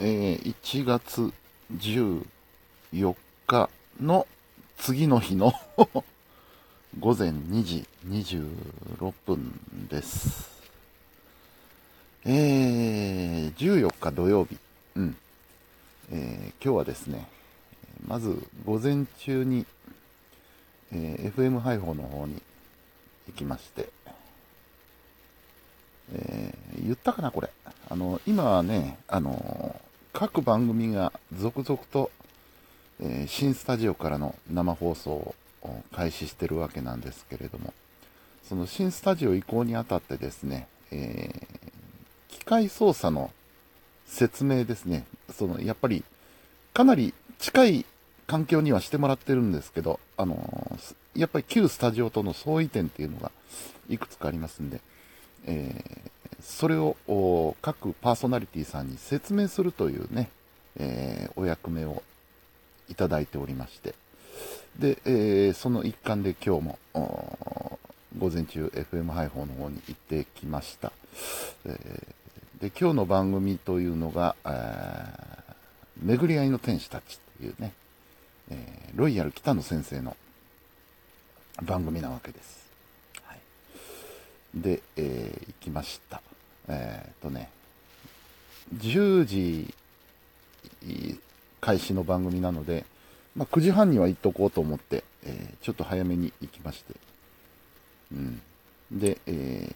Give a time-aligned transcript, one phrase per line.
[0.00, 1.32] えー、1月
[1.74, 2.24] 14
[3.48, 3.68] 日
[4.00, 4.28] の
[4.76, 5.52] 次の日の
[7.00, 10.50] 午前2時26分です。
[12.24, 14.56] えー、14日土曜日。
[14.94, 15.16] うん。
[16.12, 17.26] えー、今日はですね、
[18.06, 19.66] まず午前中に、
[20.92, 22.40] えー、FM 配報の方に
[23.26, 23.88] 行きまして、
[26.12, 27.50] えー、言ったかな、これ。
[27.90, 29.80] あの、今はね、あの、
[30.18, 32.10] 各番組が続々と、
[32.98, 35.34] えー、新スタジオからの生放送を
[35.94, 37.72] 開始してるわけなんですけれども、
[38.42, 43.30] その新スタジオ移行にあたってですね、えー、機械操作の
[44.08, 46.02] 説明ですね、その、やっぱり、
[46.74, 47.86] かなり近い
[48.26, 53.30] 環境にはしてもらってるんですけど、あのー、やっぱり旧スタジオとの相違点っていうのが
[53.88, 54.80] いくつかありますんで、
[55.46, 56.10] えー、
[56.48, 56.96] それを
[57.60, 60.30] 各パーソナリティさんに説明するというね、
[60.76, 62.02] えー、お役目を
[62.88, 63.94] いただいておりまして、
[64.78, 67.78] で、えー、その一環で今日も、
[68.18, 70.90] 午前中 FM 配報の方に行ってきました。
[71.66, 75.62] えー、で、今日の番組というのが、えー、
[76.00, 77.72] 巡り合いの天使たちというね、
[78.50, 80.16] えー、ロイヤル北野先生の
[81.62, 82.58] 番組なわけです。
[84.54, 86.22] で、えー、行きました。
[86.68, 87.50] えー、っとね、
[88.76, 89.74] 10時
[91.60, 92.84] 開始の番組なので、
[93.36, 96.94] まあ、9時半には行っとこうと思って、えー、ちょっと早めに行きまして。
[98.12, 98.40] うん。
[98.90, 99.74] で、えー、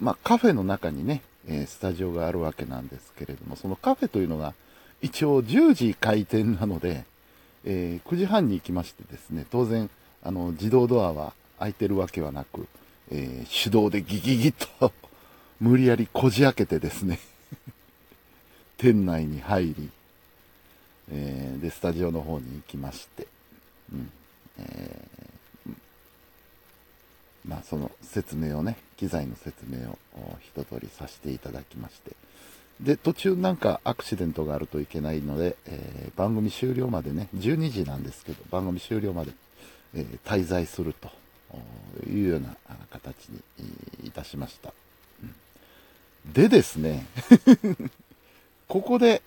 [0.00, 4.54] まあ、カフェの中にね、えスタジオがあるわけなんですけれども、そのカフェというのが
[5.00, 7.04] 一応10時開店なので、
[7.64, 9.88] え9時半に行きましてですね、当然、
[10.22, 12.66] あの、自動ドアは開いてるわけはなく、
[13.10, 14.92] えー、手動でギギギッと
[15.60, 17.18] 無理やりこじ開けてですね
[18.78, 19.90] 店内に入り、
[21.12, 23.26] えー、で、スタジオの方に行きまして、
[23.92, 24.10] うん、
[24.58, 25.72] えー、
[27.46, 29.98] まあ、その説明をね、機材の説明を
[30.40, 32.12] 一通りさせていただきまして、
[32.80, 39.32] で、途中なんかアクシデントがあるといけないので、えー、番組終了までね、12時なんですけど、番組終了まで、
[39.94, 41.10] えー、滞在すると
[42.08, 42.56] いうような
[42.90, 43.42] 形に
[44.04, 44.72] いたしました。
[46.26, 47.06] でですね、
[48.68, 49.22] ここで、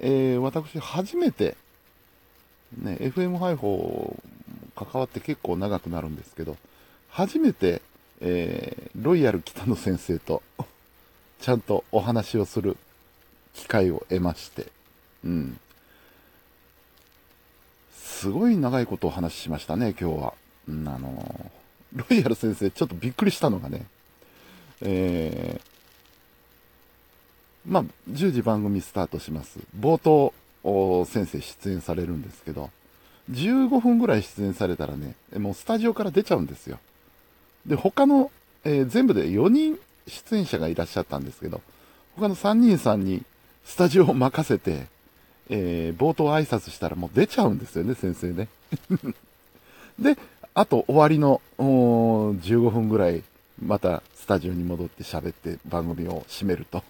[0.00, 1.56] えー、私初めて、
[2.78, 4.16] ね、FM 配報
[4.74, 6.56] 関わって結構長くなるんですけど、
[7.10, 7.82] 初めて、
[8.20, 10.42] えー、ロイヤル北野先生と
[11.40, 12.76] ちゃんとお話をする
[13.54, 14.66] 機会を得まして、
[15.24, 15.60] うん。
[17.94, 20.34] すごい長いことをお話ししましたね、今日は。
[20.68, 21.50] うん、あの
[21.94, 23.86] ロイヤル先生、ちょっとびっくりしたのがね、
[24.80, 25.75] えー、
[27.66, 29.58] まあ、10時番組スタートします。
[29.78, 30.32] 冒頭、
[31.04, 32.70] 先生出演されるんですけど、
[33.30, 36.78] 15分ぐらい出演されたらね、もうスタジオから出ちゃうんですよ。
[37.66, 38.30] で、他の、
[38.64, 41.60] えー、全部で4人出演者がいらっしゃったんですけど、
[42.14, 43.24] 他の3人さんに
[43.64, 44.86] スタジオを任せて、
[45.48, 48.48] えー、冒頭挨拶したらもう出ちゃうんですよね、先生ね。
[49.98, 50.16] で、
[50.54, 53.24] あと終わりの15分ぐらい、
[53.60, 56.84] またスタジオに戻って喋って番組を締めると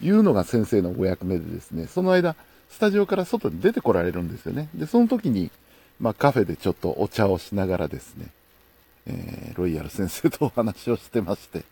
[0.00, 2.36] いうのが先生のお役目でですね、その間、
[2.70, 4.68] スタジオから外に出てこられるんですよね。
[4.74, 5.50] で、その時に、
[6.00, 8.26] まあカフェでちょっとお茶をしながらですね、
[9.06, 11.64] えー、ロイヤル先生とお話をしてまして、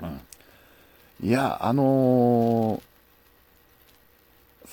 [0.00, 0.20] うん。
[1.28, 2.94] いや、あのー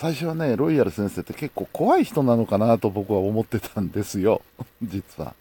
[0.01, 4.41] 最初はね、ロイヤル先生って結構怖い人なのかなと僕は思ってたんですよ。
[4.81, 5.35] 実は。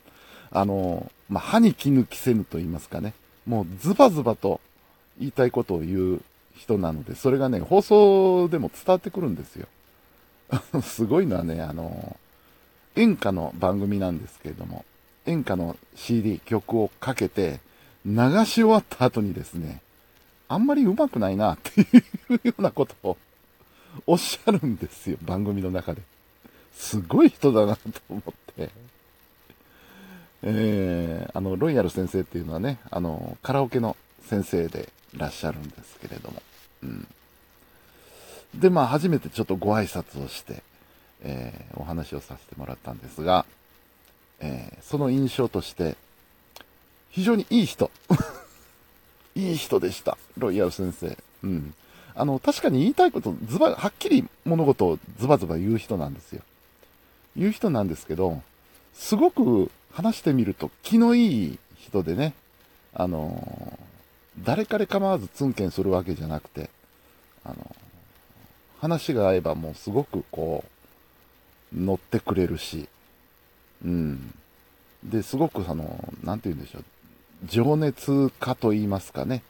[0.51, 3.15] あのー、まあ、歯に衣着せぬと言いますかね。
[3.47, 4.61] もうズバズバと
[5.19, 6.23] 言いたいことを言う
[6.61, 9.67] 人なので、それがね、放送でも伝わってくるんですよ。
[10.83, 12.17] すごいのはね、あの、
[12.97, 14.85] 演歌の番組なんですけれども、
[15.27, 17.61] 演歌の CD、曲をかけて、
[18.05, 19.81] 流し終わった後にですね、
[20.49, 21.85] あんまり上手くないなってい
[22.29, 23.17] うようなことを
[24.07, 26.03] おっしゃるんですよ、番組の中で。
[26.75, 28.71] すごい人だなと思って。
[30.43, 33.97] えー、あの、ロイヤル先生っていうのはね、あの、カラオケの
[34.27, 36.43] 先生でらっしゃるんですけれども。
[36.85, 37.07] うん。
[38.55, 40.63] で、まあ、初めてちょっとご挨拶をして、
[41.23, 43.45] えー、お話をさせてもらったんですが、
[44.41, 45.97] えー、その印象として、
[47.11, 47.91] 非常にいい人。
[49.35, 50.19] いい人でした。
[50.39, 51.17] ロイヤル先生。
[51.45, 51.75] うん。
[52.15, 56.43] あの、確かに言いたいこと、ズバ、はっきり物事をズバズバ言う人なんですよ。
[57.37, 58.43] 言う人なんですけど、
[58.95, 62.35] すごく話してみると気のいい人でね、
[62.93, 63.79] あの
[64.39, 66.71] 誰彼構わずツンケンするわけじゃなくて、
[67.45, 67.77] あの、
[68.81, 70.65] 話が合えばもうすごくこ
[71.75, 72.89] う、乗ってくれるし、
[73.85, 74.35] うん。
[75.05, 76.85] で、すごくその、なんて言うんでしょう、
[77.47, 79.43] 情熱家と言いますかね。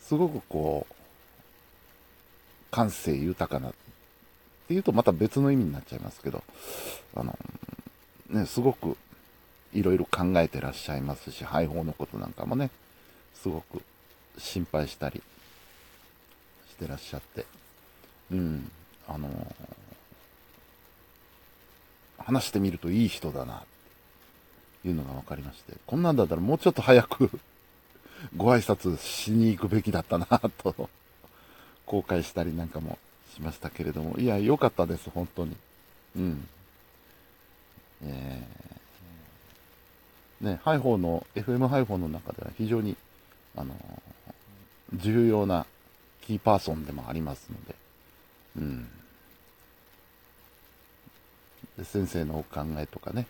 [0.00, 0.94] すごくこう、
[2.70, 3.74] 感性豊かなっ
[4.68, 6.42] ていうとまた別の意味になっちゃいますけど、
[7.14, 7.38] あの、
[8.30, 8.96] ね、すごく
[9.72, 12.70] いろいろ考えてらっしゃいますし、配報のことなんかもね、
[13.34, 13.82] すごく
[14.38, 15.22] 心配したり
[16.70, 17.44] してらっしゃって、
[18.30, 18.70] うん、
[19.08, 19.28] あの
[22.18, 23.58] 話してみるといい人だな、っ
[24.82, 27.30] ていうのが分かりまして、こんなんだったらもうちょっと早く
[28.36, 30.26] ご挨拶しに行くべきだったな、
[30.58, 30.88] と、
[31.86, 32.98] 後悔したりなんかも
[33.34, 35.56] しましたけれども、いや、良かったです、本当に。
[36.16, 36.48] うん。
[38.04, 42.96] えー、ね、ハイフォーの、FM ハイフォーの中では非常に、
[43.56, 43.74] あの
[44.94, 45.66] 重要な
[46.22, 47.74] キーパーソンでもありますので、
[48.56, 48.88] うん。
[51.78, 53.26] で先生のお考えとかね。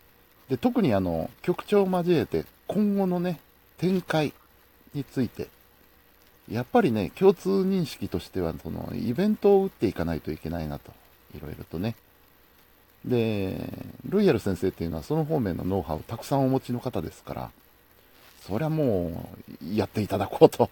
[0.48, 3.40] で、特にあの、局長を交えて、今後のね、
[3.78, 4.32] 展開
[4.94, 5.48] について、
[6.50, 10.92] やっぱりね、共通認識としては、その、イベントを打っていかないといけないなと、
[11.36, 11.94] いろいろとね。
[13.04, 13.56] で、
[14.08, 17.50] ロイヤル先生っていうのはその方面のノウハウをたくさんお持ちの方ですから、
[18.46, 19.28] そりゃも
[19.62, 20.70] う、やっていただこうと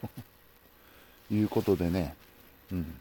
[1.30, 2.14] いうことでね、
[2.72, 3.00] うん。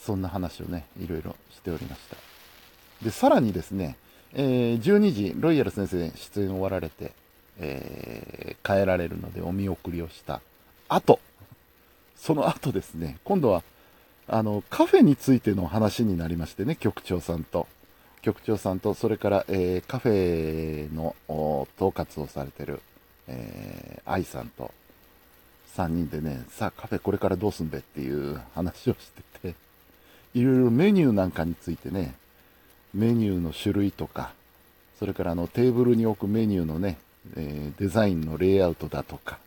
[0.00, 2.16] そんな話をね、いろいろしておりました。
[3.02, 3.96] で、さらにですね、
[4.34, 7.12] えー、12時、ロイヤル先生出演終わられて、
[7.58, 10.40] えー、帰られるのでお見送りをした
[10.88, 11.20] 後、
[12.16, 13.62] その後ですね、今度は、
[14.26, 17.66] あの、カフェについての話になりましてね、局長さんと。
[18.24, 22.80] 局長さんと、それから、えー、カフェの統括をされてる、
[23.28, 24.72] えー、愛さんと、
[25.76, 29.10] 3人でね、さあカフェこれからどうすんべっていう 話をし
[29.42, 29.54] てて、
[30.32, 32.14] いろいろメニューなんかについてね、
[32.94, 34.32] メニューの種類とか、
[34.98, 36.96] それからあのテーブルに置くメニューのね、
[37.36, 39.38] えー、デザインのレイアウトだとか、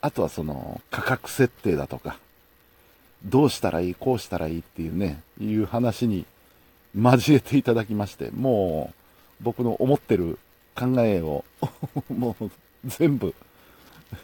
[0.00, 2.18] あとはその価格設定だとか、
[3.24, 6.26] どうしたらいい、こうしたらいいっていうね、いう話に
[6.96, 8.92] 交えていただきまして、も
[9.40, 10.38] う僕の思ってる
[10.74, 11.44] 考えを
[12.08, 12.50] もう
[12.84, 13.34] 全部、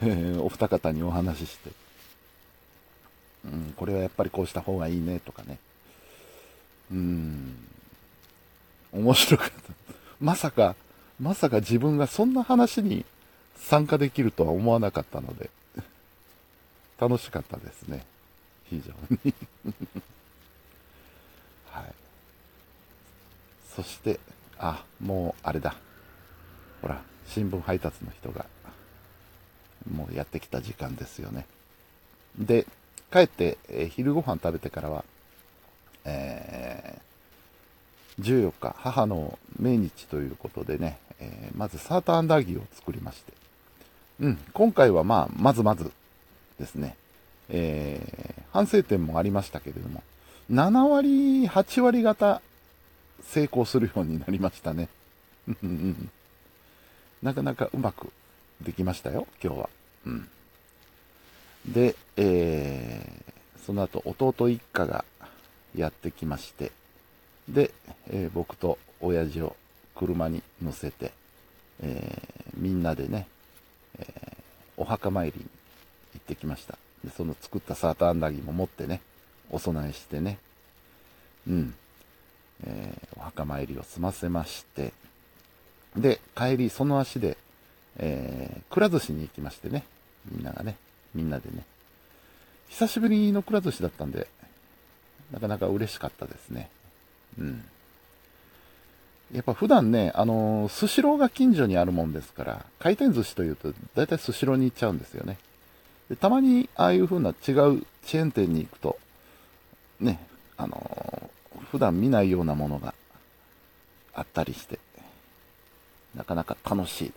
[0.03, 1.71] え、お二方にお話しして、
[3.45, 5.59] うん、これはやっぱりこうした方がいいねとかね、
[6.91, 7.57] うん、
[8.93, 9.55] 面白かった。
[10.21, 10.75] まさか、
[11.21, 13.05] まさか自分がそんな話に
[13.57, 15.51] 参加できるとは思わなかったので、
[16.99, 18.05] 楽しかったですね。
[18.69, 18.93] 非常
[19.25, 19.35] に
[21.71, 22.08] はい。
[23.79, 24.19] そして、
[24.59, 25.77] あ、もうあれだ。
[26.83, 28.45] ほら、新聞配達の人が、
[29.89, 31.47] もうやってきた時間ですよね。
[32.37, 32.67] で、
[33.13, 35.05] 帰って、え、昼ご飯食べてからは、
[36.05, 43.33] えー、14日、母の命日ということでね、えー、まずサーターアンダーギーを作りまして、
[44.19, 45.93] うん、今回はまあ、まずまず
[46.59, 46.97] ですね、
[47.49, 50.03] えー、反省点もありましたけれども、
[50.51, 52.43] 7割、8割方
[53.23, 54.89] 成功するようになりましたね。
[57.23, 58.13] なかなかうまく
[58.61, 59.71] できましたよ、今日は。
[60.07, 60.29] うん。
[61.67, 65.05] で、えー、その後、弟一家が
[65.77, 66.73] やってきまして、
[67.49, 67.73] で、
[68.09, 69.57] えー、僕と親父を
[69.95, 71.13] 車に乗せて、
[71.81, 73.27] えー、みんなでね、
[73.99, 74.37] えー、
[74.77, 75.45] お墓参りに
[76.15, 76.79] 行ってきました。
[77.05, 79.01] で、その作ったサーターアンダギーも持ってね、
[79.51, 80.39] お供えしてね、
[81.49, 81.75] うん、
[82.67, 84.93] えー、お墓参りを済ませまして、
[85.97, 87.37] で、帰り、その足で、
[87.99, 89.85] えー、くら寿司に行きましてね、
[90.31, 90.77] みんながね、
[91.15, 91.65] みんなでね、
[92.69, 94.29] 久しぶりのくら寿司だったんで、
[95.33, 96.71] なかなか嬉しかったですね。
[97.39, 97.65] うん。
[99.33, 105.39] やっぱ普段ね、あのー、スシローが近所にあるもんですから、回転寿司というと、大体スシローに行っちゃうんですよね。
[106.09, 108.99] でたまに、ああいう風な違うチェーン店に行くと、
[110.01, 110.19] ね、
[110.57, 111.31] あの、
[111.71, 112.95] 普段見ないようなものが
[114.15, 114.79] あったりして、
[116.15, 117.17] なかなか楽しいです。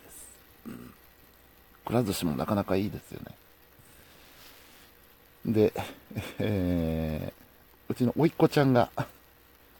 [0.66, 0.94] うん。
[1.84, 3.34] くら寿司もなかなかいいですよね。
[5.54, 5.72] で、
[6.38, 8.90] えー、うちの甥っ子ちゃんが、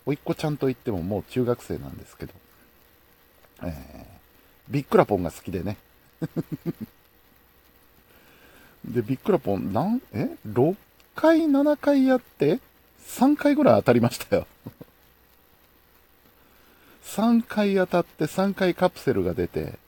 [0.04, 2.32] おいっ子ちゃんといってももう中学生なんですけど、
[3.62, 5.76] えー、ビックラポンが好きでね。
[8.84, 10.74] で、ビックラポン、なん、え ?6
[11.14, 12.58] 回、7回やって、
[13.06, 14.46] 3回ぐらい当たりましたよ。
[17.04, 19.78] 3回当たって3回カプセルが出て、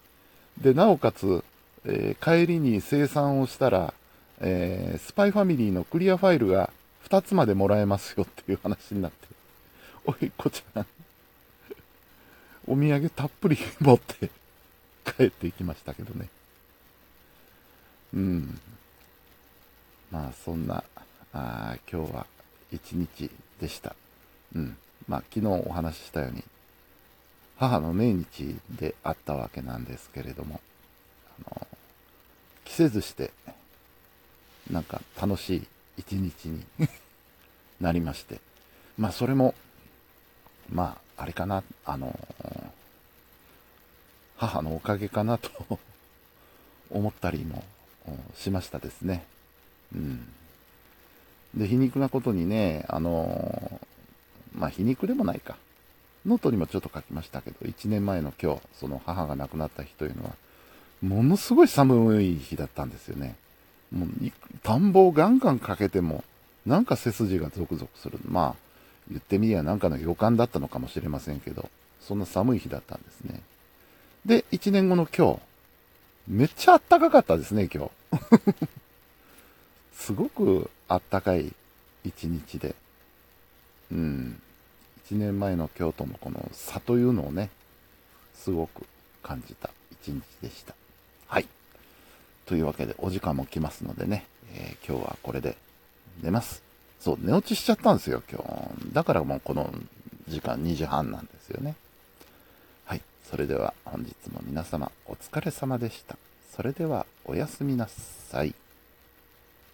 [0.59, 1.45] で、なおかつ、
[1.85, 3.95] えー、帰りに生産をしたら、
[4.41, 6.71] えー、スパイファミリーのクリアファイルが
[7.09, 9.29] 2つまでもらえますよっていう話になって、
[10.07, 10.85] おい、こちら、
[12.67, 14.31] お土産たっぷり持って
[15.05, 16.29] 帰っていきましたけどね。
[18.15, 18.61] うん。
[20.11, 20.85] まあ、そんな、
[21.33, 22.27] あ今日は
[22.75, 23.95] 一日でした。
[24.55, 24.77] うん。
[25.09, 26.43] まあ、昨日お話ししたように、
[27.59, 30.61] 母の命日であったわけなんですけれども、
[31.47, 31.67] あの、
[32.65, 33.31] 着せずして、
[34.71, 35.67] なんか楽しい
[35.99, 36.65] 一日に
[37.81, 38.41] なりまして、
[38.99, 39.55] まあそれも、
[40.73, 42.19] まああれかな、あの、
[44.37, 45.79] 母のおかげかなと
[46.91, 47.63] 思ったりも
[48.37, 49.25] しましたですね。
[49.95, 50.27] うん。
[51.57, 53.81] で、皮肉なことにね、あの、
[54.55, 55.57] まあ皮肉でもないか。
[56.27, 60.33] ノートにもちょっと書きましたけど、1年前の今日、その母が亡くなった日というのは、
[61.03, 63.37] ものすごい寒い日だったんですよね。
[63.93, 64.09] もう、
[64.63, 66.25] 田んぼをガンガンかけても、
[66.65, 68.19] なんか背筋がゾクゾクする。
[68.27, 68.65] まあ、
[69.11, 71.69] 言ってみりゃなんかの予感だったのかもしれませんけど、
[72.01, 73.41] そんな寒い日だったんですね。
[74.25, 75.41] で、1年後の今日、
[76.27, 78.57] めっちゃ暖かかったですね、今日。
[79.95, 81.53] すごく暖かい
[82.05, 82.75] 一日で。
[83.93, 84.41] うん。
[85.07, 87.51] 1年前の京都のこの差というのをね、
[88.35, 88.87] すごく
[89.23, 90.75] 感じた一日でした。
[91.27, 91.47] はい。
[92.47, 95.57] というわけで、お時間も来ますのでね、えー、今日はこれで
[96.23, 96.63] 寝ます。
[97.01, 98.43] そう、寝落ちしちゃったんですよ、今
[98.83, 98.95] 日。
[98.95, 99.73] だからもうこの
[100.29, 101.75] 時間2時半なんですよね。
[102.87, 103.03] はい。
[103.31, 106.17] それでは本日も皆様お疲れ様でした。
[106.55, 108.55] それではおやすみなさい。